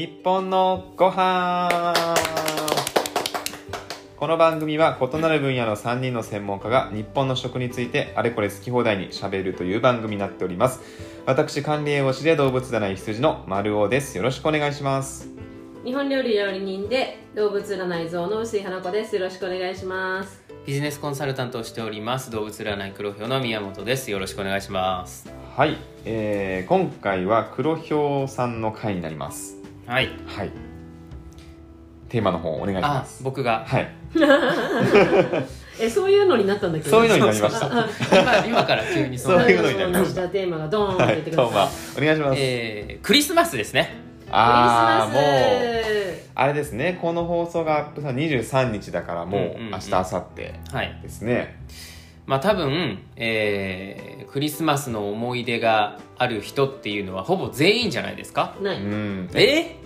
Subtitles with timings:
[0.00, 1.68] 日本のご飯。
[4.16, 10.80] この番組は異なる分野の3人の専門家が日本の食についてあれこれ好き放題にしゃべるという番組になっております。
[11.26, 14.16] 私管理栄養士で動物占い羊の丸尾です。
[14.16, 15.28] よろしくお願いします。
[15.84, 19.16] 日本料理料理人で動物占い像の薄井花子です。
[19.16, 20.42] よろしくお願いします。
[20.64, 24.10] ビジネスコンサルタントをしております動物占い黒ひょうの宮本です。
[24.10, 25.30] よろしくお願いします。
[25.58, 25.76] はい、
[26.06, 29.59] えー、今回は黒ひょうさんの回になります
[29.90, 30.08] はい。
[30.24, 30.50] はい。
[32.08, 33.64] テーマの方お願いしまあす僕が。
[33.66, 33.88] はい。
[35.82, 36.90] えそういうのになったんだけど。
[36.90, 37.66] そういうのになりました。
[37.66, 40.28] あ今今から急にそそうういうのになりました。
[40.28, 41.58] テーマがドーンってってくだどうも。
[41.66, 41.68] さ
[42.00, 43.96] いお願いします、えー、クリスマスですね。
[44.30, 45.22] ああもう
[46.36, 46.96] あれですね。
[47.02, 49.70] この放送がアップさ23日だからもううんうんうん。
[49.72, 50.04] 明日明後
[50.36, 51.00] 日はい。
[51.02, 51.56] ですね、
[52.26, 58.56] まあ多分、えー、クリスマスの思い出がある人っていうのはほぼ全員じゃないですか？
[58.62, 59.30] ない、うん。
[59.34, 59.76] え？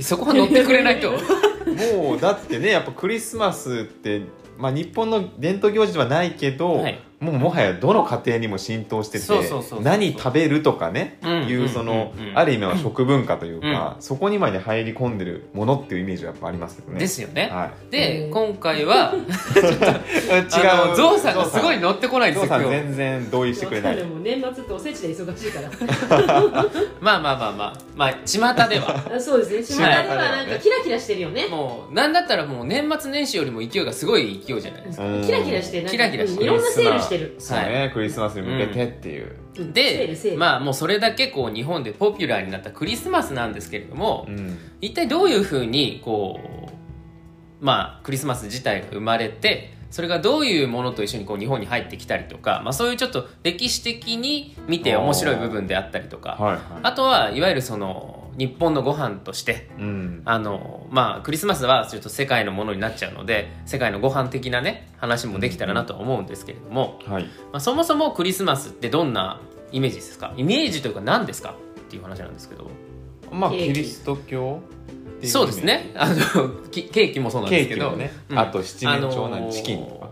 [0.00, 1.10] そこは乗ってくれないと。
[1.10, 4.22] もうだってねやっぱクリスマスって、
[4.56, 9.26] まあ、日本の伝統行事ではないけど、はいもうもはやどの家庭にも浸透してて
[9.82, 11.48] 何食べるとかね、うん。
[11.48, 17.00] いうその、ある意味は食文化というか、そこにまで入り込んでるものっていうイメージはやっぱありますよね。
[17.00, 18.30] ですよね、はで、うん。
[18.30, 23.96] 今回は い、違あのゾウさんがすごい乗ってこないんでゾウさんすよ全然同意してくれない。
[23.96, 25.70] でも年末っておせちで忙しいから。
[27.00, 27.74] まあまあまあまあ。
[27.96, 29.12] まあ巷では。
[29.16, 29.76] あ そうですね。
[29.76, 31.46] 巷ではなんかキラキラしてるよね。
[31.48, 35.04] もうなんだったらもう年末年始よりも勢いがすごい勢いじゃないですか。
[35.04, 35.24] うん。
[35.24, 37.34] キラキラしてキラキラしていろんなセールしてる。
[37.38, 39.72] そうね、クリスマスに向けてっていう、うん。
[39.72, 44.58] でまあもうそれだけこう日本でポピュラーになったクリスマスなんですけれども、うん。
[44.80, 46.40] 一体どういうふうにこ
[47.60, 56.60] うまあクリスマス自体が生まれてそれがどういうものと一緒にこう日本に入ってきたりとか、まあ、そういうちょっと歴史的に見て面白い部分であったりとかはいはい。
[56.82, 60.22] あとはいわゆるその日本のご飯としてうん。
[60.24, 67.24] あのまあクリスマスはちょっと世界のものになっちゃうので世界のご飯的なね話もできたらなとは思うんですけれども、はい。
[67.24, 69.40] まあ、そもそもクリスマスってどんな
[69.72, 70.32] イメージですか？
[70.36, 71.56] イメージというか何ですか？
[71.80, 72.70] っていう話なんですけど。
[73.32, 73.58] まあキ。
[73.58, 74.60] キリスト教？
[75.16, 75.92] っていそうですね。
[75.96, 77.90] あのきケーキもそうなんケですけど。
[77.96, 78.38] ね、うん。
[78.38, 80.10] あと七面鳥のーチキンとか、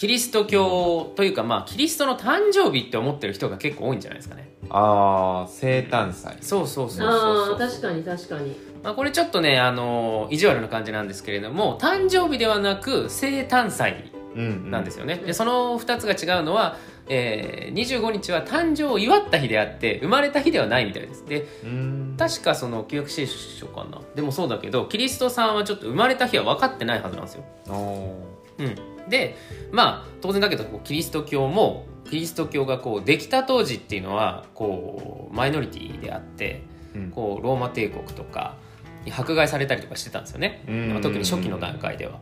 [0.00, 4.50] キリスト教というかまあキリストの誕生日って思ってる人が結構多いんじゃないですかね。
[4.70, 6.38] ああ生誕祭。
[6.40, 7.54] そうそうそうあそうそう。
[7.56, 8.56] あ確かに確かに。
[8.82, 21.26] まあ、これちょっとねあの意地悪な感じなんですけれども誕生日ではなく生誕祭うんなんですよね、うんでその2つが違うのは、えー、25日は誕生を祝った日であって生まれた日ではないみたいです。
[21.26, 22.14] でうん。
[22.18, 24.00] 確かその旧約聖書かな。
[24.14, 28.40] でもそうだけどキリストさんはちょっと生まれた日は分かってないはずなんですよ、おー。
[28.60, 28.76] うん、
[29.10, 29.36] で
[29.70, 36.62] まあ当然だけどこうキリスト教もキリスト教がこうできた当時っていうのはこうマイノリティであって
[36.94, 37.10] うん。
[37.10, 38.56] こうローマ帝国とか
[39.04, 40.88] に迫害されたりとかしてたんですよね、うん。
[40.92, 42.18] まあ特に初期の段階では。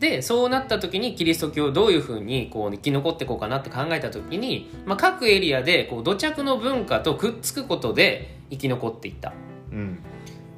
[0.00, 9.32] でそうなった時にキリスト教をどういうふうにこう生き残っていこうかなって考えた時に、まあ、各エリアでこう土着の文化とくっつくことで生き残っていった。
[9.70, 9.98] うん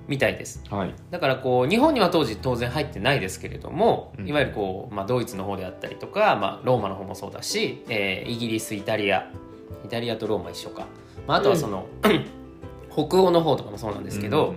[0.07, 0.63] みたいです。
[0.71, 0.95] はい。
[1.11, 4.29] だからこう日本には当時当然入ってないですけれども、うん。
[4.29, 9.31] いわゆるこう、まあ、ドイツの方であったりとか、まあ、ローマの方もそうだし、えーイギリスイタリア
[9.85, 10.87] イタリアとローマ一緒か、
[11.27, 11.87] まあ、あとはその、
[12.91, 14.55] 北欧の方とかもそうなんですけど、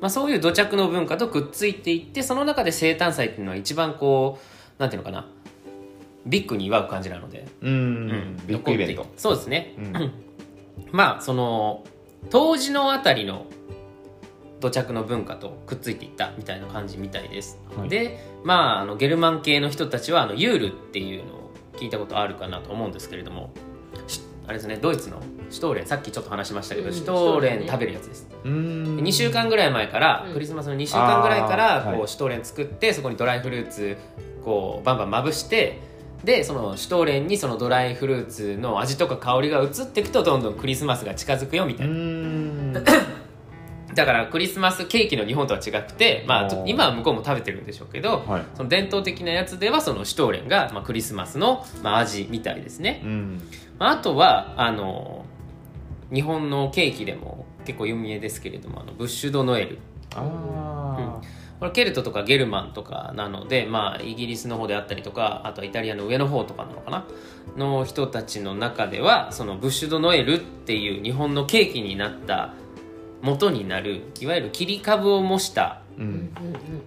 [0.00, 4.38] まあ、そういう土着の文化とくっついていってその中で生誕祭っていうのは一番こ
[4.78, 5.28] うなんていうのかな
[6.26, 7.76] ビッグに祝う感じなので、うん、うん。
[7.76, 8.36] うん。
[8.46, 9.06] ビッグイベント。
[9.16, 10.12] そうですね、うん。
[10.92, 11.84] まあその
[12.30, 13.46] 当時のあたりの
[14.60, 17.88] 土着の文化とくっついていったみたいな感じみたいです、はい。
[17.88, 23.52] でまああのゲルマン系の人たちはあのユールっていうのを聞いたことあるかなと思うんですけれども。
[24.06, 25.22] しあれですねドイツの？
[25.48, 25.86] シュトーレン。
[25.86, 26.94] さっきちょっと話しましたけど、うん。
[26.94, 28.28] シュトーレン食べるやつです。
[28.44, 28.96] うん。
[28.96, 30.34] 2週間ぐらい前から、うん。
[30.34, 32.08] クリスマスの2週間ぐらいからこう、はい。
[32.08, 33.96] シュトーレン作ってそこにドライフルーツ
[34.44, 35.78] こうバンバンまぶして
[36.24, 42.72] でそのシュトーレンにそのドライフルーツの味とか香りが移っていくとどんどんクリスマスが近づくよみたういな、ん
[43.94, 48.44] だからクリスマスケーキの日本とは違くて、まあ、今は向こうも食べてるんでしょうけど、はい。
[48.54, 53.42] その伝統的なやつではそのシュトーレンが、まあ、クリスマスの、まあ、味みたいですね、うん。
[53.78, 55.24] まあ、あとはあの
[56.12, 59.78] 日本のケーキでも結構有名ですけれどもあのブッシュ・ド・ノエル。
[60.14, 61.20] あ
[61.60, 67.04] これケルトとかゲルマンとかなので、まあ、イギリスの方であったりとかあとはイタリアの上の方とかなのかな？
[67.58, 72.54] の人たちの中ではそのブッシュ・ド・ノエルっていう日本のケーキになった
[73.22, 76.34] 元になるいわゆる切り株を模した、ーうん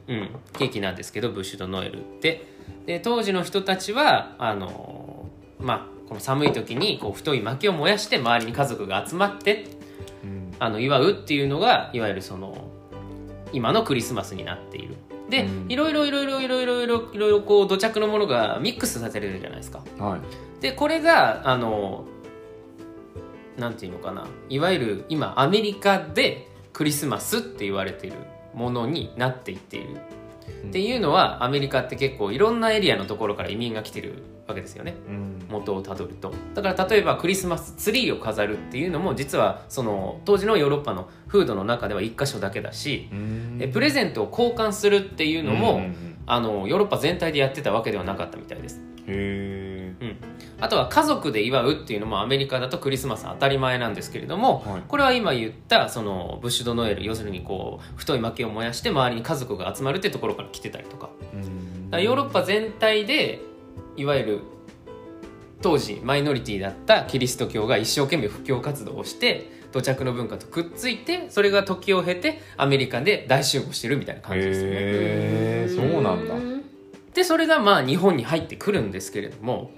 [0.07, 2.51] うんうん、ケーキなんですけどブッシュ・ド・ノエルって。
[2.85, 9.65] で当時の人たちはあのまあこの寒い時にこう太い薪を燃やして周りに家族が集まって
[10.24, 10.53] うん。
[10.59, 12.69] あの祝うっていうのがいわゆるその
[13.51, 14.95] 今のクリスマスになっている。
[15.29, 15.71] で、うん。
[15.71, 19.83] いろいろいろいろいろいろいろいろいろこう土着のものがミックスさせれるじゃないですか。
[20.00, 20.62] はい。
[20.62, 22.06] でこれがあの
[23.57, 24.27] なんていうのかな。
[24.50, 28.17] いわゆる今アメリカでクリスマスって言われている
[28.53, 30.01] ものになっていっている、
[30.67, 34.95] っていうのはアメリカって結構いろんなエリアのところから移民が来てるわけですよね。
[35.07, 35.45] うん。
[35.50, 36.33] 元をたどると。
[36.53, 43.57] だから例えばクリスマスツリーを飾るっていうのも実はその当時のヨーロッパの風土の中では一箇所だけだし、うん。
[43.61, 45.77] えプレゼントを交換するっていうのも、うん。
[45.77, 48.79] うんうんあのヨーロッパ全体でやってたわけではなかったみたいです。
[49.07, 50.15] へえ
[50.59, 54.81] あとは家族で祝うっていうのもアメリカだとクリスマス当たり前なんですけれども、はい。
[54.87, 61.09] これは今言ったそのブッシュドノエル要するにこう太い薪を燃やして周りに家族が集まるってところから来てたりとか。
[61.33, 61.89] うん。
[61.89, 63.41] だからヨーロッパ全体で
[63.97, 64.39] いわゆる
[65.61, 74.73] 当時マイノリティだったキリスト教が一生懸命布教活動をして土着の文化とくっついてそれが時を経てアメリカで大集合してるみたいな感じですよね。
[74.73, 74.77] へ
[75.67, 76.35] えそうなんだ
[77.13, 79.71] でそれがまあ日本に入ってくるんですけれども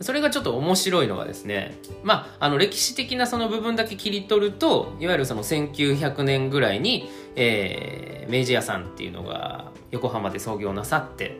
[0.00, 11.36] それがちょっと面白いのがですねまああの歴史的なその部分だけ切り取るといわゆるその1900年ぐらいに、えー明治屋さんっていうのが横浜で創業なさって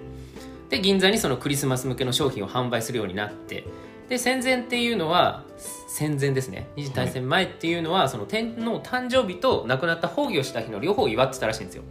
[0.70, 3.64] で銀座にそのクリスマス向けの商品を販売するようになって
[4.08, 5.44] で戦前っていうのは
[5.88, 6.68] 戦前ですね。
[6.76, 11.82] 二次大戦前っていうのは、その天皇誕生日と亡くなった崩御した日の両方を祝ってたらしいんですよ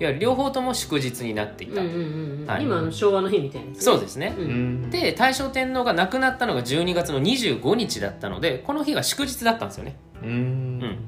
[0.00, 2.46] いわゆる両方とも祝日になっていた、うんうんうんうん。
[2.46, 2.62] はい。
[2.62, 3.74] 今の昭和の日みたいなね。
[3.78, 4.44] そうですね、うん。
[4.44, 4.90] うん。
[4.90, 9.96] で大正天皇が亡くなったのが12月の25日だったのでこの日が祝日だったんですよね。
[10.22, 10.30] うん。
[10.30, 10.98] うん。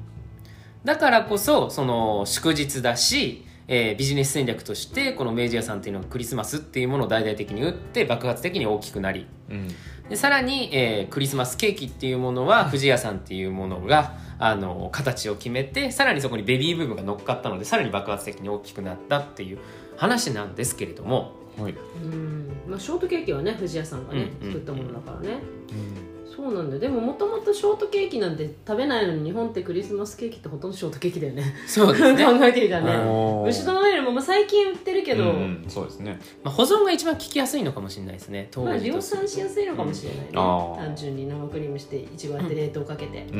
[0.83, 9.27] だからこそその祝日だし、えービジネス戦略としてこの明治屋さんっていうのはクリスマスっていうものを大々的に打って爆発的に大きくなり。
[9.49, 9.67] うん。
[10.09, 19.59] でさらに、えークリスマスケーキっていうものは富士屋さんっていうものがあの形を決めてさらにそこにベビーブームが乗っかったのでさらに爆発的に大きくなったっていう
[19.97, 21.33] 話なんですけれども。
[21.57, 21.75] はい。
[22.03, 22.51] うん。
[22.67, 25.39] まあ、ショートケーキはね藤屋さんがね、うんうん作ったものだからね、
[26.35, 26.81] そうなんだよ。
[26.81, 31.55] でももともとショートケーキなんて食べないのに日本ってクリスマスケーキってほとんどショートケーキだよね。
[31.65, 32.91] そうですね、 考えてみたらね。
[33.09, 36.19] おーブッシュドノエルもまあ最近売ってるけど、うんそうですね。
[36.43, 38.49] まあ、保存が一番効きやすいのかもしれないですね。
[38.51, 40.85] 当まあ、量産しやすいのかもしれないね、うん。
[40.85, 43.39] 単純に生クリームしていちごやって冷凍かけて、うん。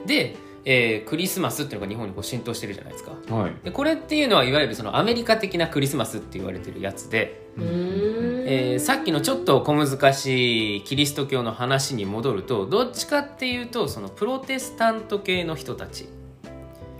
[0.00, 0.06] うん。
[0.06, 0.36] で、
[0.68, 3.12] えークリスマスっていうのが日本にこう浸透してるじゃないですか。
[3.32, 3.54] はい。
[3.64, 8.48] でこれっていうのはいわゆるそのアメリカ的なクリスマスって言われてるやつで、うーん。
[8.48, 16.08] えーさっきのちょっと小難しいキリスト教の話に戻るとどっちかっていうとそのプロテスタント系の人たち。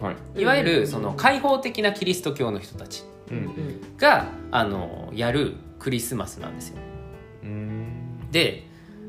[0.00, 0.42] はい。
[0.42, 3.04] いわゆるその開放的なキリスト教の人たち。
[3.98, 6.76] があのやるクリスマスなんですよ。
[7.42, 8.30] うん。
[8.30, 8.68] で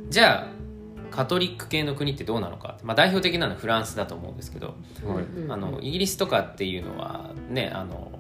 [0.10, 0.57] じゃあ
[1.12, 4.76] カトリック系の国ってどうなのか、まあ、代表的なのはフランスだと思うんですけど。
[5.06, 5.24] はい。
[5.24, 5.52] うん。
[5.52, 8.12] あのイギリスとかっていうのはねあの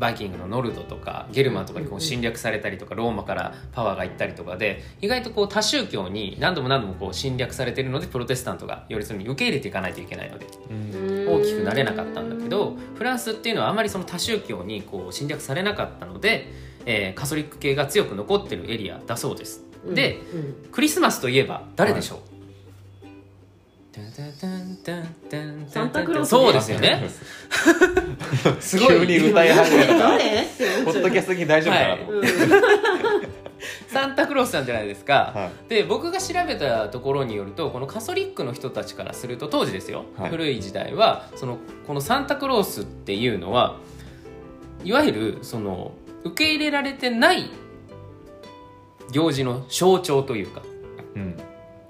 [0.00, 11.28] バイキングのノルドとかゲルマンとかにこう侵略されたりとかローマからパワーが行ったりとかで意外とこう多宗教に何度も何度もこう侵略されてるのでプロテスタントがよりそれに受け入れていかないといけないのでうん。
[11.28, 16.46] 大きくなれなかったんだけどフランスっていうのはあまりその多宗教にこう侵略されなかったので、
[16.86, 19.62] えーカソリック系が強く残ってるエリアだそうです。
[19.84, 19.94] うん。
[19.94, 20.70] でうん。
[20.72, 22.18] クリスマスといえば誰でしょう、
[25.68, 27.08] サンタクロースそうですよね。
[28.60, 29.98] すごい急に歌い始めた。
[29.98, 32.04] 誰ッキャスに大丈夫かなと。
[32.04, 32.50] 思ってうん。
[33.88, 35.68] サンタクロースなんじゃないですか、はい。
[35.68, 40.30] で僕が調べたところによるとこのカソリックの人たちからすると当時ですよ、はい。
[40.30, 43.76] 古い時代はそのこのサンタクロースっていうのは
[44.84, 45.92] いわゆるその
[46.24, 47.50] 受け入れられてない
[49.10, 50.69] 行事の象徴というかうん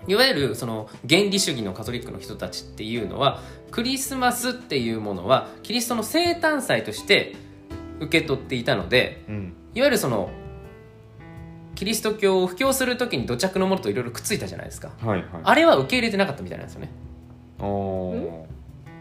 [0.07, 3.41] いわゆるその原理主義のカトリックの人たちっていうのは
[3.71, 7.37] クリスマスっていうものはキリストの生誕祭として
[8.01, 9.55] 受け取っていたのでうん。
[9.75, 10.31] いわゆるその
[11.75, 14.91] キリスト教を布教する時に土着のものといろいろくっついたじゃないですか。
[15.01, 15.27] はいはい。
[15.45, 16.91] あれは受け入れてなかったみたいなんですよね。
[17.59, 18.45] おー。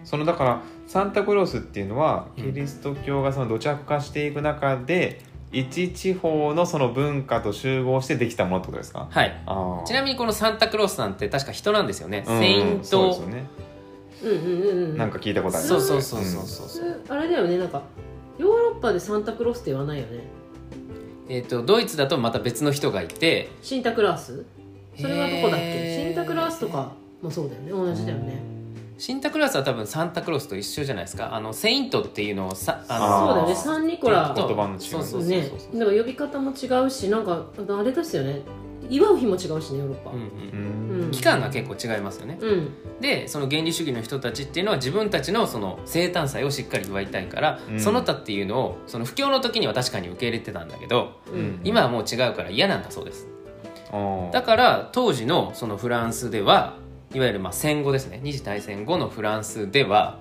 [0.03, 9.07] そのだからサンタクロースっていうのはキリスト教がその土着化していく中で一地方のその文化と集合してできたものってことですか？
[9.09, 9.41] はい。
[9.85, 12.85] ちなみにこのサンタクロースさんって確か人なんですよね、うんセイント。
[12.85, 13.45] そうですよね。
[14.21, 15.67] うんうんうんうんなんか聞いたことある。
[15.67, 16.43] そうそうそうそう。
[16.45, 17.57] そう、あれだよね。
[17.57, 17.81] なんか
[18.37, 20.19] ヨーロッパでサンタクロースって言わないよね。
[21.29, 23.49] えっ、とドイツだとまた別の人がいて。
[23.61, 24.45] シンタクラース？
[24.99, 26.05] それはどこだっけ？
[26.05, 26.91] シンタクラースとか
[27.21, 27.71] もそうだよね。
[27.71, 28.58] 同じだよね
[28.99, 31.33] シンタクロースは多分サンタクロースと一緒じゃないですか。
[31.33, 33.55] あのセイントっていうのをさああーそうだよね。
[33.55, 34.33] サンニコラ。
[34.35, 35.29] 言葉の違いそうそうそうそう。
[35.29, 35.49] ね。
[35.75, 38.41] だから呼び方も違うしなんかあれですよね。
[38.89, 40.11] 祝う日も違うしねヨーロッパ。
[40.11, 40.99] うんうん。
[40.99, 41.11] ううん。
[41.11, 42.37] 期間が結構違いますよね。
[42.41, 42.69] うん。
[42.99, 47.79] でその原理主義の人たちっていうのは自分たちのその生誕祭をしっかり祝いたいから、うん。
[47.79, 51.61] その他っていうのをその不況の時には確かに受け入れてたんだけどうん。
[51.63, 53.29] 今はもう違うから嫌なんだそうです。
[54.33, 56.77] だから当時のそのフランスでは
[57.13, 58.19] いわゆるまあ戦後ですね。
[58.23, 60.19] 二次大戦後のフランスでは、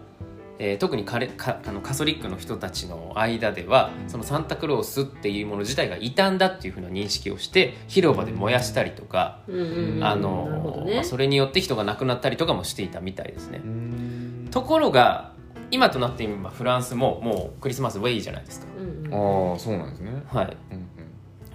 [0.59, 10.95] えー特にカレカあのカソリックの人たちの間ではそのサンタクロースっていうもの自体が異端だっていうふうな認識をして広場で燃やしたりとか、あのね。
[10.95, 13.61] まあそれによって人が亡くなったりとかもしていたみたいですね。
[13.62, 13.66] う。
[13.68, 14.49] ん。
[14.50, 15.33] ところが
[15.71, 18.66] 今となって今フランスももうクリスマスウェイじゃないですか。
[18.78, 19.52] うんうん。
[19.52, 20.11] ああそうなんですね。
[20.26, 20.88] はい、うん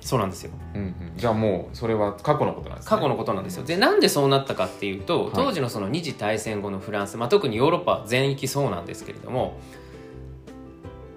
[0.04, 0.52] そうなんですよ。
[0.76, 0.88] うんうん。
[0.88, 2.90] うんじゃあもうそれは過去のことなんですね。
[2.90, 3.64] 過去のことなんですよ。
[3.64, 5.32] でなんでそうなったかっていうとはい。
[5.34, 9.60] 当時のその二次大戦後のフランス、まあ、特にヨーロッパ全域そうなんですけれども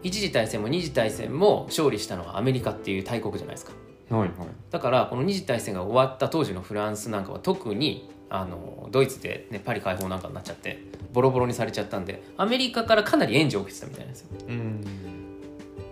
[0.03, 3.73] 一次大戦も二次大戦も勝利したのはアメリカっていう大国じゃないですか。
[4.11, 4.31] はいはい。
[4.71, 10.81] だからこの二次大戦が終わった当時のフランスなんかは特にあのドイツで、ね、パリ解放なんかになっちゃって
[11.13, 14.29] ボロボロにされちゃったんでアメリカからかなり援助を受けてたみたいなんですよ。
[14.49, 15.26] うん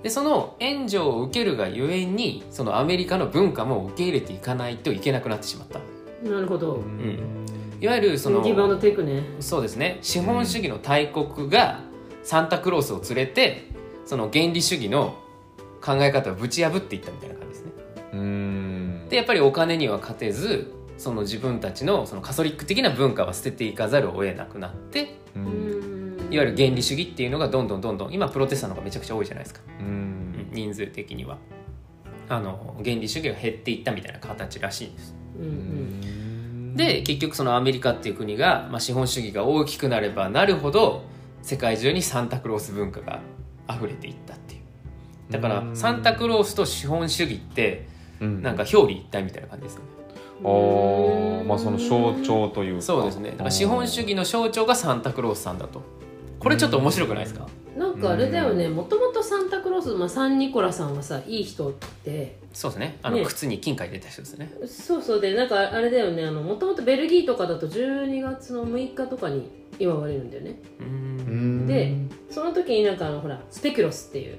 [0.05, 5.81] でその援助を受けるがゆえにそのアメリカの文化も受け入れていかないといけなくなってしまった。
[6.29, 6.75] なるほど。
[6.75, 7.19] ん。
[7.81, 9.23] いわゆるそのギブアンドテイクね。
[9.41, 9.99] そうですね。
[10.03, 11.81] 資本主義の大国が
[12.23, 13.63] サンタクロースを連れて
[14.05, 15.17] その原理主義の
[15.81, 17.73] 考え方をぶち破っていったみたいな感じですね。
[18.13, 19.07] うん。
[19.09, 25.94] でやっぱりお金には勝てずその自分たちのそのカソリック的な文化は捨てていかざるを得なくなってううんん
[26.35, 29.87] いわゆる原理主義っていうのがどんどんどんどん今プロテスタントがめちゃくちゃ多いじゃないですか、うん。
[29.87, 31.39] うん人数的には。
[32.29, 35.15] あの原理主義が減っていったみたいな形らしいんです。
[35.39, 36.77] うんうん。
[36.77, 41.05] で結局そのアメリカっていう国が、まあ、資本主義が大きくなればなるほど
[41.43, 43.21] 世界中にサンタクロース文化が
[43.71, 45.33] 溢れていったっていう。
[45.33, 45.77] だからうん。
[45.77, 47.87] サンタクロースと資本主義って
[48.21, 48.43] うん。
[48.43, 49.83] なんか表裏一体みたいな感じですね。
[50.43, 52.83] あーまあその象徴というか。
[52.83, 53.31] そうですね。
[53.31, 55.83] だから資本主義の象徴がサンタクロースさんだと
[56.45, 57.49] これちょっと面白くないですか？
[57.77, 58.69] なんかあれだよね。
[58.69, 62.39] もともとサンタクロース、まあ、サンニコラさんはさいい人って。
[62.53, 62.99] そうですね。
[63.03, 63.25] あのね。
[63.25, 64.53] 靴に金貨入れた人ですね。
[64.67, 66.31] そうそうでなんかあれだよね。
[66.31, 70.61] もともとベルギーとかだと12月の6日とかに祝われるんだよね。
[70.79, 71.65] ううん。
[71.65, 71.97] んで
[72.31, 74.39] その時になんかあのほらスペキュロスっていう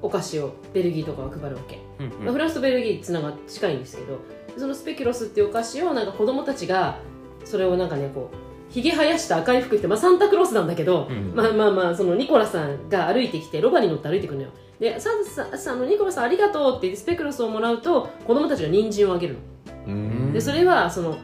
[0.00, 4.18] お菓子をベルギーとかは配るわけ、うんまあ、フランスとベルギーつながって近いんですけど
[4.56, 6.98] そのスペキュロスっていうお菓子をなんか子供たちが
[7.44, 8.36] それをなんかねこう
[8.70, 11.34] ひげ生やした赤い服着て、まあ、サンタクロースなんだけど、うん。
[11.34, 19.40] まあまあまあそのニコラさんが歩いてきてロバに乗って歩いてくるのよでサンタさんあのニコラさんありがとうってスペクロスをもらうと子供たちが人参をあげるの。
[19.88, 20.32] うん。
[20.32, 21.18] でそれはその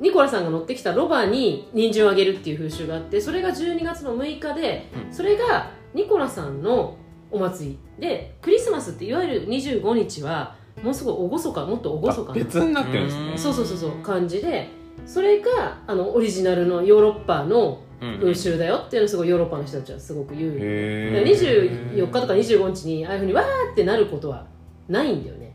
[0.00, 5.12] ニコラさんが乗ってきたロバに人参をあげるっていう風習があってそれが12月の6日で、うん。
[5.12, 6.96] それがニコラさんの
[7.30, 7.78] お祭り。
[7.98, 12.30] でクリスマスっていわゆる25日はもうすごい厳かもっと厳かな。
[12.30, 13.30] あ別になってるんですね。
[13.32, 14.68] うんそうそうそうそう感じで
[15.06, 20.56] それがあのオリジナルのヨーロッパのうん風習だよっていうのをすごいヨーロッパの人たちはすごく言う。
[20.58, 24.46] へだから24日とか25日にああいうふうにわーってなることは
[24.88, 25.54] ないんだよね。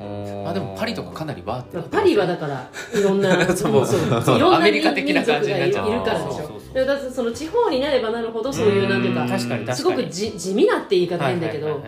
[0.00, 5.88] あでもパリとかかなりわーってなってますパリはだからいろんな そうそういろんなアメリカ的な感じになっちゃう。
[5.88, 11.82] 民族がいるからでしそうそうそうょでだってその地方になればなるほどそういうなんていうかすごくじ地味なって言い方変だけど、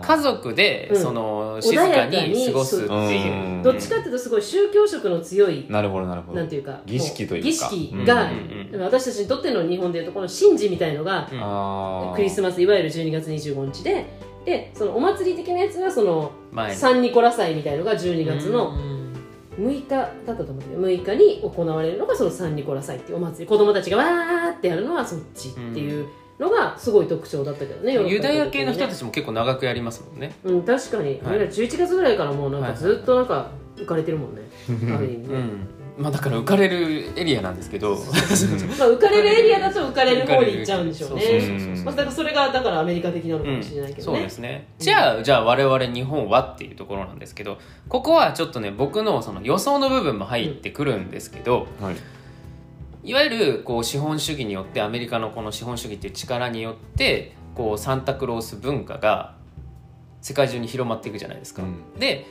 [0.00, 1.00] 家族で、うん
[1.62, 3.62] その静かに過ごすっていう、うん。
[3.62, 6.38] どっちかっていうとすごい宗教色の強いなるほどなるほど。
[6.38, 7.44] なんていうか儀式というか。
[7.44, 8.30] 儀式が、
[8.72, 8.80] うん。
[8.80, 11.38] 私たちにとっての日本でいうとこの神事みたいのが、うん。
[11.40, 12.16] あー。
[12.16, 14.06] クリスマスいわゆる12月25日で
[14.44, 18.98] でそのお祭り的なやつはその前にサンニコラ祭みたいのが12月のうん。
[19.58, 23.46] 6日だったと思うんだけど6日に行われるのがそのサンニコラ祭っていうお祭り。
[23.46, 26.06] 子供たちがわーってやるのはそっちっていう
[26.38, 30.34] のがすごい特徴だったけどね、ユダヤ系の人たちちも結構長くやりますもんね。
[30.44, 31.20] うん確かに、はい。
[31.26, 34.42] 俺ら11月ぐらいからもうなんかずっとなんか浮かれてるもんね、
[34.94, 35.68] ある意味ね、うん。
[35.98, 37.96] まあだから浮かれるエリアなんですけど。
[37.96, 41.22] まあ、浮かれるエリアだと浮かれる方に行っちゃうんでしょうね。
[41.22, 41.84] そうそうそうそう。
[41.86, 44.68] まあ、だからそれがだからアメリカ的なのかうんもしれないけどそうね、ですね。
[44.78, 51.96] じゃあじゃあ我々日本はっていうところなんですけどここはちょっとね僕のその予想の部分も入ってくるんですけど、はい
[53.08, 59.34] いわゆるこう資本主義によってアメリカのこの資本主義っていう力によってこうサンタクロース文化が
[60.20, 61.62] 世界中に広まっていくじゃないですか。
[61.62, 62.26] うんで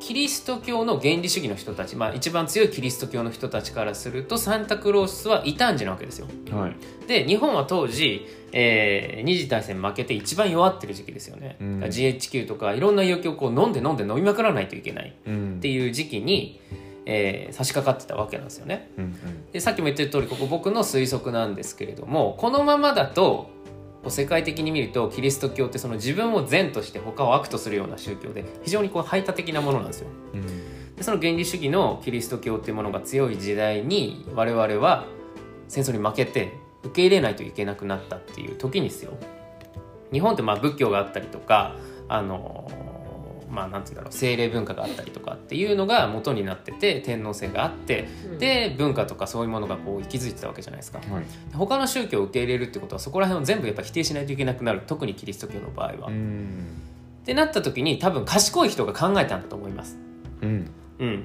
[0.00, 6.28] キリスト教の原理主義の人たち、まあ、一番強いキリスト教の人たちからするとサンタクロースは異端児なわけですよ。
[6.52, 6.76] はい
[7.08, 16.60] で日本は当時、えー二次大戦負けて一番弱ってる時期ですよね、うん GHQ とかいろんな余興をこう飲んで飲んで飲みまくらないといけないうんっていう時期に、
[17.10, 18.90] えー差し掛かってたわけなんですよね。
[18.98, 19.16] うん
[19.50, 23.50] でさっきも言ってる通りここ僕の推測なんですけれどもこのままだと
[24.06, 30.08] 世界的に見るとキリスト教ってその自分を善として他を悪とするような宗教で非常にこう排他的なものなんですよ。
[30.34, 30.46] うん。
[30.96, 35.06] でその原理主義のキリスト教っていうものが強い時代に我々は
[35.68, 39.12] 戦争に負けて受け入れないといけなくなったっていう時にですよ。
[40.12, 41.74] 日本ってまあ仏教があったりとか
[42.08, 42.70] あの
[43.50, 48.38] まあなんて言うんだろう精霊文化があったりとかっていうのが元になってて天皇制があってうん。
[48.38, 50.98] で文化とかそういうものがこう息づいてたわけじゃないですか。
[50.98, 51.24] はい。
[51.54, 55.92] 他の宗教を受け入れるってことはそこら辺を全部やっぱ否定しないといけなくなる特にキリスト教の場合は。
[56.08, 56.66] っうん。
[57.24, 59.98] てなった時に多分賢い人が考えたんだと思います。
[60.42, 60.70] うん。
[60.98, 61.24] うん、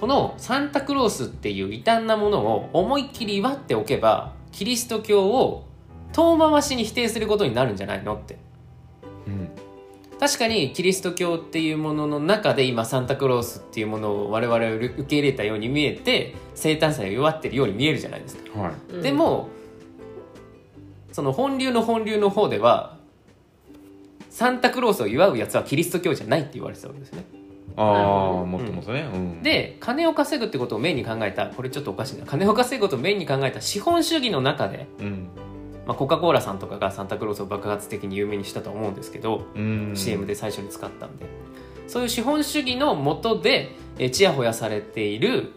[0.00, 5.68] このサンタクロースっていう異端なものを思いっきり祝っておけばキリスト教を
[6.12, 8.38] 遠回しに否定することになるんじゃないのって。
[9.26, 9.48] うん
[10.24, 18.72] 確かにキリスト教っていうものの中で今サンタクロースっていうものを我々は受け入れたように見えて生誕祭を祝ってるように見えるじゃないですか、はい。
[18.88, 19.02] うん。
[19.02, 19.50] でも
[21.12, 22.96] その本流の本流の方では
[24.30, 27.26] サンタクロースを祝うやつはキリスト教じゃないって言われてたわけですね。
[27.76, 27.92] ああ
[28.40, 28.46] ど。
[28.46, 29.06] もっともとね。
[29.12, 29.42] うん。
[29.42, 32.24] で金を稼ぐってことをメインに考えたこれちょっとおかしいな。
[32.24, 35.28] 金を稼ぐことをメインに考えた資本主義の中で、うん
[35.86, 39.92] まあ、コカ・コーラさんとかがサンタクロースを爆発的に有名にしたと思うんですけど、うん。
[39.94, 41.26] CM で最初に使ったんで。
[41.86, 45.52] そういう資本主義のもとでえちやほやされている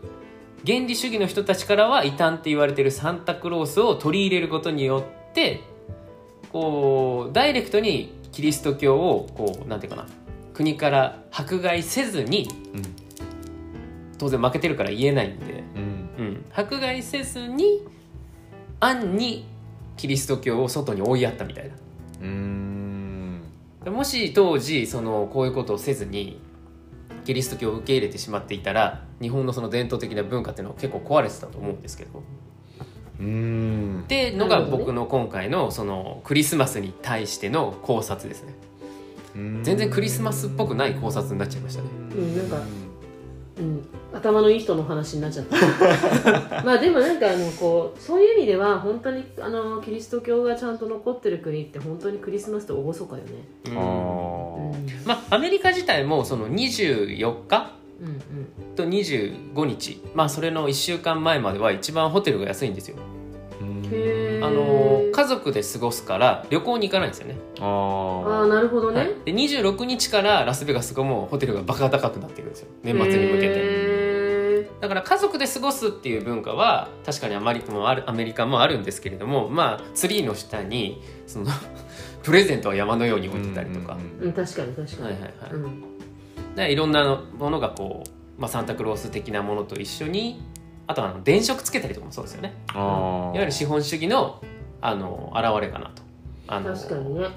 [0.65, 5.61] 原理主義の人たちからは異端って言われているサンタクロースを取り入れることによって
[6.51, 10.07] こうダイレクトにキリスト教をこうなんていうかな
[10.53, 12.81] 国から迫害せずにうん。
[14.17, 16.25] 当然負けてるから言えないんで、うん。
[16.25, 17.85] うん、迫害せずに
[18.79, 19.45] 暗に
[19.97, 21.75] キリスト教を外に追いやったみたいな。
[22.21, 23.41] うん。
[23.85, 26.39] もし当時そのこういうことをせずに
[27.25, 32.23] キリスト教を受け入れてしまっていたら日本のその伝統的な文化っていうのは結構壊れてたと思うんですけど。
[33.19, 34.01] うん。
[34.03, 38.53] っていうのが僕の今回のそのクリスマスに対しての考察ですね。
[39.35, 39.63] うん。
[39.63, 41.89] 全然クリスマスっぽくない考察になっちゃいましたね。
[42.15, 42.65] うんなんか
[43.59, 46.61] うん、頭のいい人の話になっちゃった。
[46.63, 53.23] まあでもなんかあのこうそういう意味では本当にあのキリスト教がちゃんと残ってる国って本当にクリスマスって厳かよね。
[53.67, 53.73] うん。
[55.05, 60.01] まあアメリカ自体もその24日うんうんと25日。
[60.13, 62.97] まあそれの1週間前までは一番ホテルが安いんですよ。
[63.59, 63.83] うん。
[63.85, 67.37] へえあの家族で過ごすから旅行に行かないんですよね。
[67.59, 67.63] あ
[68.25, 72.67] ああなるほどね、はい、で26日からラスベガスがもうホテルがバカ高くなってるんですよ。
[72.83, 73.53] 年末に向けて。
[73.55, 81.47] へだから家族で過ごすっていう文化は確かにアメリカもあるアメリカもあるんですけれどもまあツリーの下にその
[82.23, 85.51] プレゼントは山のように置いてたりとか、ーうん確かに確かに、はいはいはい。
[85.53, 86.55] うん。
[86.55, 90.41] でいろんなものがこう、まあ、サンタクロース的なものと一緒に
[90.87, 92.53] あとはあの電飾つけたりとかもそうですよね。
[92.73, 94.41] あいわゆる資本主義の
[94.81, 96.01] あの現れかなと。
[96.47, 97.27] あの確かにね。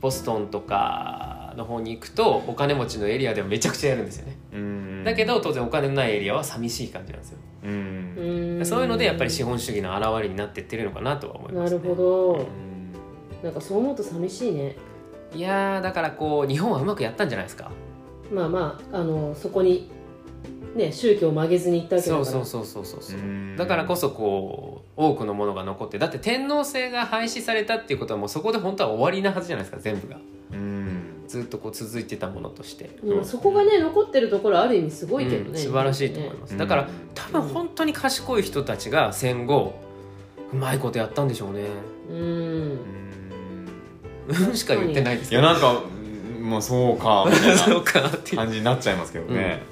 [0.00, 4.36] ボストンとかの方に行くとお金持ちのエリアではめちゃくちゃやるんですよね。
[4.52, 5.04] うん。
[5.04, 7.38] だけど当然お金のないエリアは寂しい感じなんですよ。
[7.64, 8.58] うん。
[8.58, 12.32] うんそういうのでやっぱり資本主義の表れになってってるのかなとは思います、ね、なるほど。
[12.34, 13.42] うん。
[13.42, 14.76] なんかそう思うと寂しいね。
[15.34, 17.70] いやーだからこう日本はうまくやったんじゃないですか。
[18.30, 19.90] まあまああのそこに
[20.74, 22.24] ね宗教を曲げずに行ったわけだから。
[22.24, 23.20] そうそうそうそうそう
[23.56, 30.18] だからこそこう多くのものが残ってだって天皇制が廃止されたっていうことはもうそこで本当は終わりなはずじゃないですか全部が。
[30.52, 31.02] うん。
[31.28, 36.58] ずっとこう続いてたものとして、うんそこがね残ってるところある意味すごいけどね、うん素晴らしいと思います、うん。
[36.58, 39.74] だから多分本当に賢い人たちが戦後
[40.52, 41.64] うまいことやったんでしょうね。
[42.10, 42.16] うん。
[42.16, 42.78] うん。
[44.28, 45.82] うんしか言ってないですいやなんか
[46.38, 48.36] うんもうそうかみたい そうなかなっていう。
[48.36, 49.62] 感じになっちゃいますけどね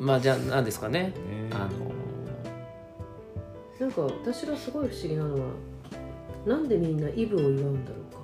[0.00, 1.12] まあじゃあ何ですかね。
[1.52, 1.90] あの
[3.78, 5.40] なんか私がすごい不思議なのは
[6.46, 8.18] なんでみんなイブを祝うんだろうか、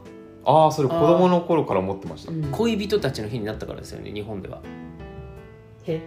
[0.44, 2.32] ああそれ子供の頃から思ってました。
[2.32, 2.42] うん。
[2.50, 4.60] 恋人たちの日になったからですよね日本では。
[5.84, 6.00] へ？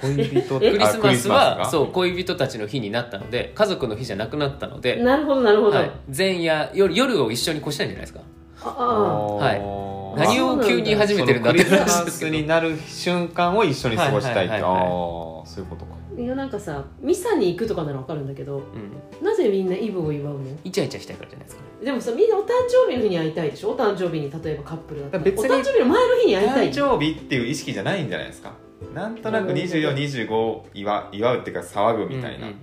[0.00, 1.70] 恋人 えクリスマスはが？
[1.70, 8.20] そう恋人たちの日になったので家族の日じゃなくなったので、なるほどなるほど、はい、前夜夜夜を一緒に越したいんじゃないですか。
[8.60, 9.60] ああはいい
[10.18, 15.96] 何を急に始めてるんだってクリスマスになる瞬間を一緒に過ごしたいってそういうことか。
[16.16, 19.24] いやなんかさミサに行くとかならわかるんだけどうん。
[19.24, 20.40] なぜみんなイブを祝うの？
[20.64, 21.62] イチャイチャしたいからじゃないですか。
[21.84, 23.70] でもさみんなお誕生日の日に会いたいでしょ？
[23.70, 25.24] お誕生日に例えばカップルだったら。
[25.24, 26.72] 別にお誕生日の前の日に会いたい。
[26.72, 28.52] 誕生日っていう意識じゃないんじゃないですか。
[28.94, 32.58] なんとなくなるほど2425祝祝うっていうか騒ぐみたいな、うんうん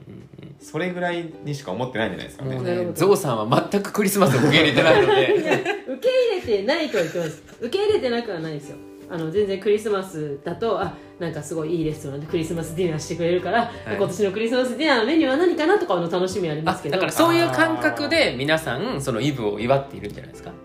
[0.59, 5.75] それぐらいにしか思ってないんじゃないですかうんうんもうねゾウさんは全くクリスマスを受け入れてないのいやで。
[5.87, 7.43] 受け入れてないとは言ってます。
[7.61, 8.77] 受け入れてなくはないですよ。
[9.09, 13.69] あの全然クリスマスだとあなんかすごいいいレストランでクリスマスディナーしてくれるから、い。
[13.95, 16.93] 今年のクリスマスディナーのメニューは何かなとかの楽しみありまあすけど。
[16.93, 20.49] だからそういう感覚で皆さんそのイブを祝っているんじゃないですか。
[20.49, 20.64] うん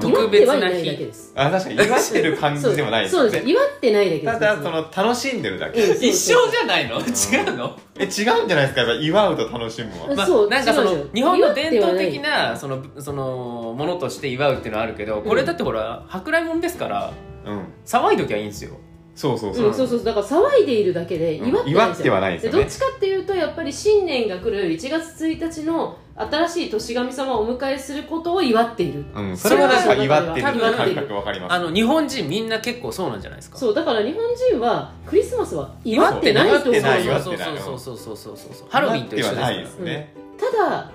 [0.00, 0.84] 特別な日。
[0.96, 3.44] ですあ確かに祝ってる感じでもないですよそうです。
[3.44, 5.82] ね祝ってないだけただその楽しんでるだけ。
[5.82, 6.98] うん一緒じゃないの？
[6.98, 7.00] 違
[7.48, 7.78] うの？
[7.98, 8.80] え違うんじゃないですか？
[8.82, 10.14] やっぱ祝うと楽しむは。
[10.14, 17.12] まあそうなんかその日本の伝統的なそのそのものとして祝うっていうのはあるけどこれだってほら舶来物ですから
[17.46, 17.64] うん。
[17.86, 18.72] 騒いどきゃいいんですよ
[19.20, 20.06] そうそうそう、うん、そうそうそう。
[20.06, 22.58] だから騒いでいるだけで祝ってないってはないですよね。
[22.60, 29.04] どっちかっていうとやっぱり新年が来る1月1日の新しい年神様をお迎えすることを祝っている。
[29.14, 33.58] うん、それはなんか祝ってる感覚わかりますあの日本人みんな結構そうなんじゃないですか。
[33.58, 36.76] そうだから日本人はクリスマスは祝ってないと思う。
[36.76, 37.58] 祝ってない祝そうってない。
[37.58, 39.52] そうそうそうそうそうそうハロウィンと一緒ですから。
[39.52, 40.90] 祝ってはないですね、ただ、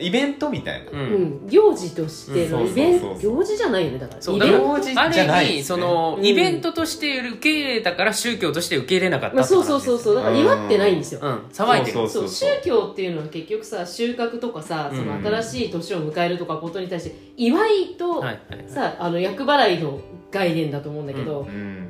[0.00, 1.44] イベントみたいな、ううん。
[1.44, 2.68] ん、行事としてのうん。
[2.68, 4.22] イベント、行事じゃないよねだから。
[4.22, 4.38] そう。
[4.38, 5.62] だからイベント行事あじゃない。
[5.62, 6.24] そのうん。
[6.24, 10.14] イベントとして受け入れたから宗教として受け入れなかったまあ、そうそうそうそう。
[10.14, 11.38] だから祝ってないんですよ、うん。
[11.52, 11.92] 騒いでる。
[11.92, 18.22] そうそう宗教っていうのは結局さ収穫とかさそのうん新しい年を迎えるとかことに対して祝いと、
[18.66, 21.88] さあの厄払いの概念だと思うんだけど、うん。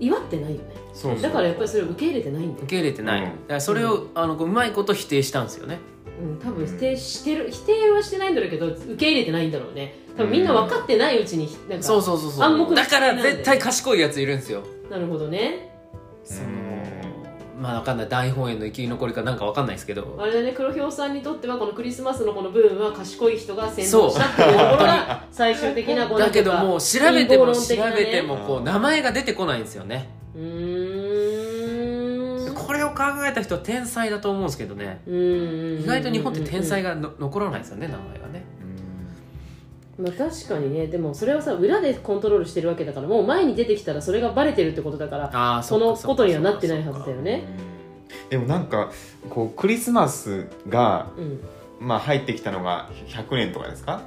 [0.00, 0.64] 祝ってないよね。
[0.94, 1.22] そうそう。
[1.22, 2.64] だからやっぱりそれを受け入れてないんだよ。
[2.64, 3.26] 受、け入れてない、うん。
[3.26, 5.78] だからそれをあのこううまいこと否定したんですよね
[6.20, 9.94] うん、多分否定してる否定はしてないんだろうけど受け入れてないんだろうね。
[10.16, 14.62] 多分みんな分かってないうちになんかそうそうそうそ暗黙だから絶対賢いやついるんですよ。
[14.90, 15.72] なるほどね。
[16.24, 16.48] その
[17.60, 18.08] まあわかんない。
[18.08, 20.16] 大本営の生き残りかなんかわかんないですけど。
[20.18, 27.60] あれだね黒ひょうさんにとってはこのクリスマスのこの部分は賢い人が先導したっていうところが最終的なこのだけどもう調べても調
[27.96, 30.08] べてもこう名前が出てこないんですよね。
[30.34, 31.39] うーん
[32.70, 35.00] これを考えた人は天才だと思うんですけどね。
[35.04, 38.44] うん意外と日本って天才が、がの残らないですよね名前がね。
[39.98, 40.86] まあ、確かにね。
[40.86, 47.16] でもそれをさ裏でコントロールしてるわけだからもう前に出てきたらそれがバレてるってことだからああそのことにはなってないはずだよ。
[47.16, 47.42] ね
[48.28, 48.92] でもなんか
[49.28, 51.40] こうクリスマスが、うん。
[51.80, 54.02] まあ、入ってきたのが100年とかですか？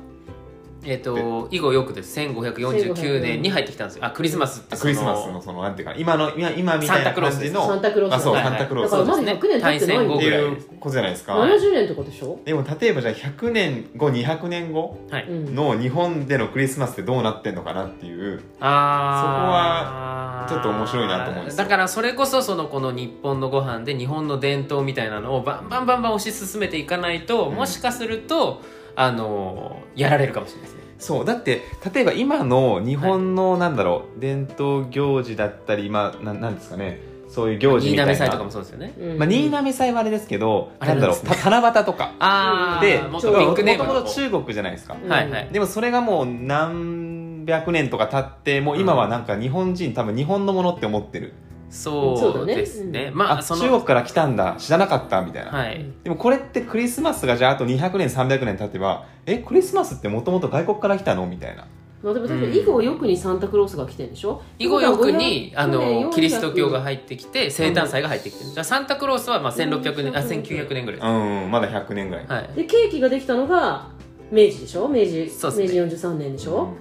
[0.86, 2.20] えっ、と以後よくです。
[2.20, 4.06] 1549年に入ってきたんですよ。
[4.06, 7.68] あクリスマスってクリスマスのそのなんていうか今の今今みたいな感じの。
[7.68, 8.14] サンタクロース。
[8.16, 8.52] あそう、はいはい。
[8.52, 8.92] サンタクロース。
[8.92, 9.42] だからまだそうですね。
[9.42, 11.36] 100年経ってないんだって大戦後ぐらいいうことじゃないですか。
[11.36, 18.42] 70年とかでしょ、でも例えばじゃあ100年後200年後はい、うん、の日本でのクリスマスってどうなってんのかなっていう。
[18.60, 21.64] ああそこはちょっと面白いなと思うんですよ。
[21.64, 27.56] だからそれこそそのこの日本のご飯で日本の伝統みたいなのをバンバンバンバン推し進めていかないと、うん。
[27.56, 28.62] もしかすると
[28.96, 30.84] あのやられるかもしれないですね。
[31.00, 31.62] そうだって
[31.94, 37.14] 例えば今の日本のなんだろう、伝統行事だったりまあななんですかね。
[37.34, 38.14] そういう行事みたいな。
[38.14, 38.94] 新嘗祭とかもそうですよね。
[39.00, 39.18] うん。
[39.18, 42.14] まあ、新嘗祭はあれですけど、あれなんだろう、なんた七夕とか。
[42.20, 44.96] ああで、もっそうともと中国じゃないですか。
[45.04, 45.50] うんはいはい。
[45.52, 51.34] でもそれがもう何百年とか経って、もう今はなんか日本人、多分日本のものって思ってる。
[51.74, 53.12] そうですね。
[53.14, 55.52] まあ、あその中国から来たんだ、知らなかった、みたいな。
[55.52, 55.86] はい。
[56.04, 61.26] でもこれってクリスマスがじゃああと200年、300年経てば、え、クリスマスってもともと外国から来たの？
[61.26, 61.66] みたいな。
[62.04, 64.42] まあ、でも確かに以後よくにサンタクロースが来てるんでしょ？
[64.60, 68.52] 以後よくにあのキリスト教が入入ってきて生誕祭が入ってきてる。
[68.52, 71.02] じゃあサンタクロースはまあ1600年あ1900年ぐらい。
[71.02, 72.28] うん、まだ100年ぐらい。
[72.28, 72.50] はい。
[72.56, 73.88] でケーキができたのが
[74.32, 74.88] 明治でしょ？
[74.88, 75.64] 明治そうね。
[75.64, 76.74] 明治43年でしょ、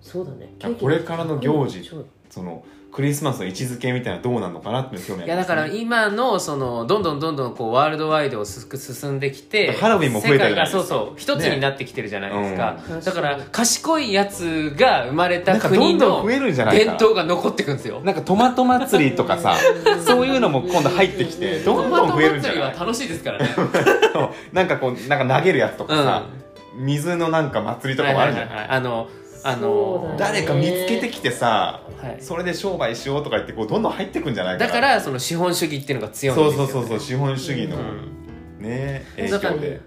[0.00, 0.54] そうだね。
[0.78, 2.06] これからの行事そう。
[2.28, 13.00] その、クリスマスの位置づけみたいなのどうなのかなっていうの興味あります、いやだから今のそのどんどんどんどんこうワールドワイドをす進んできてハロウィンも増えたじゃないそうそう一つになってきてるじゃないですか、うん。
[13.00, 16.90] だから賢いやつが生まれた国のんどん増えるんじゃないかな。
[16.92, 18.00] 伝統が残ってくんですよ。
[18.00, 19.56] なんかトマト祭りとかさ、
[20.04, 22.72] そういうのも今度入ってきて、どんどん増えるんじゃない？
[22.74, 23.50] トマト祭りは楽しいですからね。
[24.52, 26.26] なんかこう、なんか投げるやつとかさ、
[26.74, 28.78] 水のなんか祭りとかもあるじゃないはいはいはい。
[28.78, 29.08] あの
[29.44, 30.42] あのだね。
[30.42, 32.16] 誰か見つけてきてさ、はい。
[32.20, 34.66] それで商売しようとか言ってこうどんどん入ってくんじゃないかな。
[34.66, 38.18] だからその資本主義っていうのが強いんですよ、ね、そうそうそうそう資本主義の、うん。
[38.60, 39.80] ね影響で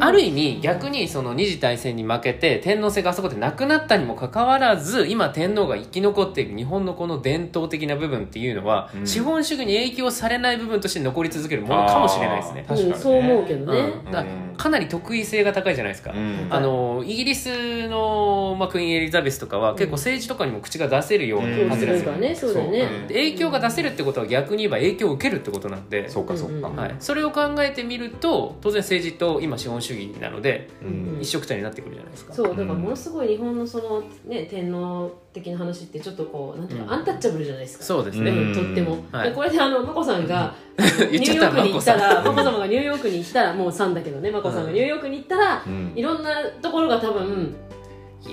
[0.00, 9.06] ある意味逆にその二次大戦に負けて天皇制があそこでなくなったにもかかわらず今天皇が生き残っている日本のこの伝統的な部分っていうのは、うん。
[9.06, 12.64] 資本主義に影響されない部分として残り続けるものかもしれないですね。
[12.66, 12.84] 確かに。
[12.90, 14.12] ねうんそう思うけどね、うん。
[14.12, 14.54] だうん。
[14.56, 16.12] かなり特異性が高いじゃないですか。
[16.12, 16.46] うん。
[16.50, 22.34] あのイギリスの、まあ、クイーンエリザベスとかは結構政治とかにも口が出せるようなうんはずですよ、そうだね。
[22.34, 22.88] そうだよね。
[23.08, 31.18] 影響が出せるってことは逆に言えば影響を受けるってことなんで、そうかそうか、はい、それを考えてみると当然政治と今資本主義なのでうん。
[31.20, 32.32] 一緒くたになってくるじゃないですか。
[32.32, 36.98] そうだからものすごい日本のその、ね、天皇的な話ってちょっとこうなんていうか、うん。
[37.00, 37.84] アンタッチャブルじゃないですか。
[37.84, 38.54] そうですね、うん。
[38.54, 39.28] とっても、はい。
[39.28, 45.92] でこれであの 眞子さんがニューヨークに行ったら眞眞子様がニューヨークに行ったらもう3だけどね眞子さんがニューヨークに行ったら、うん。
[45.94, 46.30] いろんな
[46.62, 47.54] ところが多分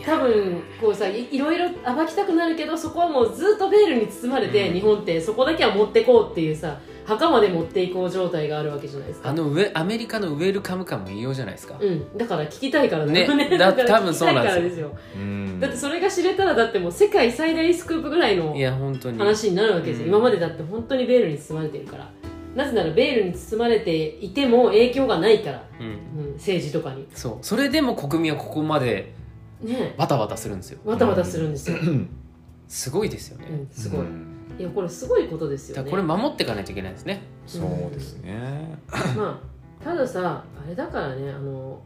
[0.05, 4.73] 多分こうさいいろいろ暴きたくなるけどそこはもうずっとベールに包まれて、うん。
[4.73, 9.29] 日本ってそこだけは持ってこうっていうさ墓まで持っていこう状態があるわけじゃないですか。
[9.29, 13.27] あのウェアメリカのウェルカム感も異様じゃないですか、うん、だから聞きたいからね
[13.57, 14.61] だからだ多分そうなんですよ。
[14.61, 14.91] 聞きたいからですよ。
[15.15, 15.59] うん。
[15.59, 19.17] だってそれが知れたらだってもう世界最大スクープぐらいのいや本当に。
[19.17, 20.09] 話になるわけですよ、うん。
[20.09, 22.09] 今までだって本当にベールに包まれてるから。
[22.55, 25.87] なぜならベールに包まれていても影響がないから、うん。
[26.25, 27.07] うん、政治とかに。
[27.13, 27.37] そう。
[27.41, 29.13] それでも国民はここまで
[29.63, 29.95] ね。
[29.97, 30.79] バタバタするんですよ。
[30.85, 31.77] わたわたするんですよ、
[32.67, 34.27] すごいですよね、うん、すごい、うん。
[34.59, 35.89] いやこれすごいことですよね。
[35.89, 37.23] これ守っていかないといけないですね。
[37.45, 38.77] そうですね。
[39.17, 39.41] ま
[39.79, 41.81] あたださあれだからねあの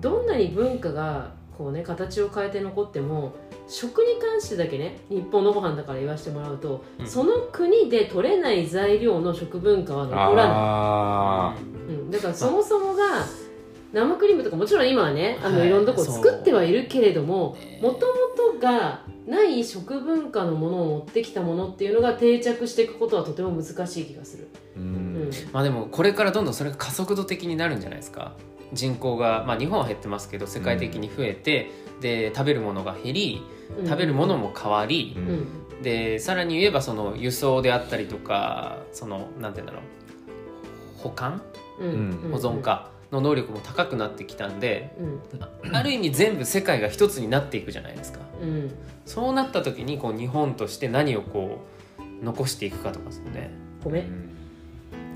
[0.00, 3.34] どんなに文化がこうね形を変えて残っても
[3.68, 7.06] 食に関してだけね日本のご飯だから言わせてもらうと、うん。
[7.06, 10.46] その国で取れない材料の食文化は残らない。
[10.54, 11.56] あ
[11.88, 13.02] うん、だからそもそもが
[13.92, 18.12] 生クリームとかもちろん今はねあの、はいい、ろんなとこ作ってはいるけれどもねもとも
[18.54, 24.48] とがない食文化のものを持ってきたものっていうのが定着していくことはとても難しい気がする、
[25.52, 28.32] まあでもこれからどんどんそれが加速度的になるんじゃないですか。
[28.72, 33.42] 人口が、まあ、日本は減ってますけど世界的に増えて、で食べるものが減り
[33.78, 33.86] うん。
[33.86, 35.26] 食べるものも変わりう、うん。
[35.78, 41.02] んでさらに言えばその輸送であったりとかそのなんて言うんだろう。
[41.02, 41.42] 保管？
[41.80, 42.30] うん。
[42.32, 45.76] 保存かの能力も高くなってきたんでうん。
[45.76, 48.20] ある意味全部世界が一つになっていくじゃないですか。
[48.42, 48.72] うん。
[49.06, 51.60] そうなった時にこう日本として何をこ
[52.20, 53.50] う残していくかとかですよね。
[53.84, 54.06] 米、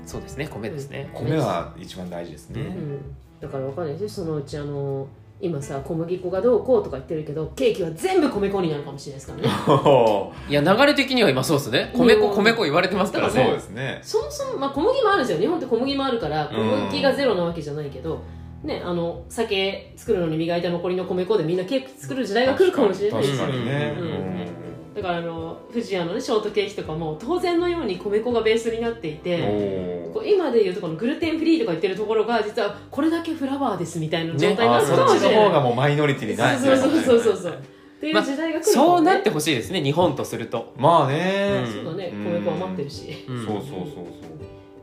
[0.05, 2.61] そうですね米ですね、米は一番大事ですね。
[2.61, 3.01] うん、
[3.39, 4.25] だからわかんないですよ。
[4.25, 5.07] そのうちあの
[5.39, 10.33] 今さ小麦粉がどうこうとか言ってるけどケーキは全部米粉になるかもしれないですからね。
[10.49, 11.91] いや流れ的には今そうですね。
[11.95, 13.99] 米粉米粉言われてますからそうねですね。
[14.01, 15.39] そもそも、まあ、小麦もあるんですよ。
[15.39, 18.19] 日本って小麦もあるから小麦がゼロなわけじゃないけど、
[18.63, 23.37] ね、あの酒作るのに磨いた残りの米粉でみんなケーキ作る時代が来るかもしれないし。
[23.37, 23.95] 確かにね。
[23.95, 24.05] うん。
[24.05, 24.66] うん
[24.97, 37.53] だからあの富士屋の、ね、ショートケーキとかも当然のように米粉がベースになっていておこう今でいうとこのグルテンフリーとか言ってるところが実はこれだけフラワーですみたいな状態になあるそっちのかもしれない、方がもうマイノリティになっちゃそうそうそうそうそう。
[37.53, 41.63] っていう時代が来るかも、ねそうなってほしいですね日本とすると、まあね。
[41.63, 42.11] うんそうだね。
[42.11, 42.23] うん。
[42.23, 44.05] 米粉余ってるし、うんそうそうそう。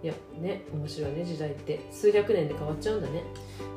[0.05, 3.25] いやね面白いね時代って数百年で変わっちゃうんだね。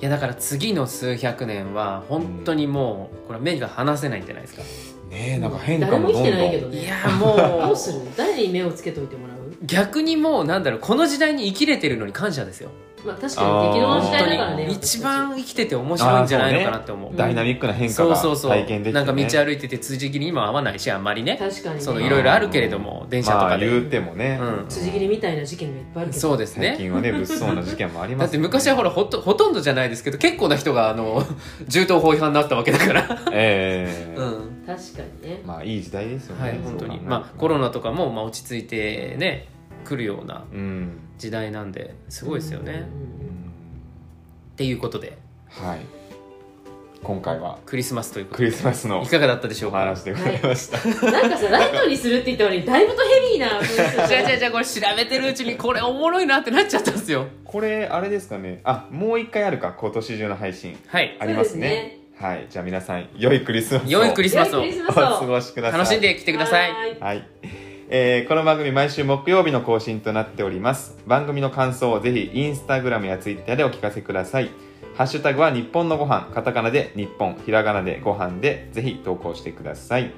[0.02, 6.32] いやだから次の数百年は本当にもうこれは目が離せないんじゃないですか、そうねえなんか変化誰もどんどん。
[6.32, 6.84] てないけどね。
[6.84, 7.38] いやもう。
[7.38, 9.38] どうする誰に目をつけといてもらう？
[9.64, 12.70] 逆にもうなんだろうこの時代に生きれてるのに感謝ですよ
[13.06, 17.16] まあ確かに適度な時代だからね一番生きてて面白いんじゃないのかなって思う。
[17.16, 18.52] ダイナミックな変化がそうそうそう。
[18.52, 21.38] 体験できて、ね、なんか道歩いてて辻切りにも合わないしあんまりね。
[21.38, 21.82] 確かにね。
[21.82, 24.66] そのいろいろあるけれども電車とまかで、あ言うてもね、うん。
[24.68, 26.22] 辻切りみたいな事件がいっぱいあるけど。
[26.22, 31.24] そうです最ね近はね 物騒な事件もありますだって昔はほらほとほとんどじゃないですけど結構な人があの
[31.68, 34.16] 銃刀法違反になったわけだから、ええ。
[34.18, 34.64] うん。
[34.66, 35.42] 確かにね。
[35.46, 37.00] まあいい時代ですよね、はい本当に。
[37.00, 39.48] まあコロナとかもまあ落ち着いてね
[39.86, 42.88] 来るようなうん、時代なんですごいですよね、
[44.54, 45.18] っていうことで。
[45.50, 45.80] はい。
[47.04, 49.78] 今回はクリスマスということクリスマスのいかがだったでしょうか？
[49.78, 57.28] お話でございました、なんかさライトにするって言ったのにだいぶとヘビーなじゃあじゃあじゃあこれ調べてるうちにこれおもろいなってなっちゃったんですよ。
[57.46, 58.62] これあれですかね。
[58.64, 59.74] あもう一回あるか。
[59.74, 61.16] 今年中の配信はい。
[61.20, 62.00] ありますね。
[62.20, 62.48] はい。
[62.50, 63.90] じゃあ皆さん良いクリスマスを。
[63.90, 64.62] 良いクリスマスを。
[64.62, 65.20] 良いクリスマおスを。
[65.20, 65.80] 過ごしください。
[65.80, 66.72] 楽しんできてください。
[66.72, 67.00] はーい。
[67.00, 67.28] はい、
[67.90, 70.98] えーこの番組毎週木曜日の更新となっております。
[71.08, 74.50] 番組の感想をぜひインスタグラムやツイッターでお聞かせください。
[74.96, 76.30] ハッシュタグは日本のご飯。
[76.34, 77.38] カタカナで日本。
[77.46, 80.12] ひらがなでご飯でぜひ投稿してください、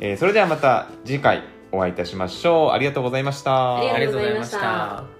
[0.00, 2.70] えーそれではまた次回お会いいたしましょう。
[2.72, 3.78] ありがとうございました。
[3.78, 5.17] ありがとうございました。